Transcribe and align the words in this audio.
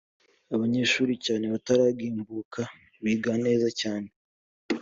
abanyeshuri 0.55 1.13
cyane 1.25 1.43
abataragimbuka 1.45 2.61
biga 3.03 3.33
neza 3.45 3.67
cyane 3.81 4.09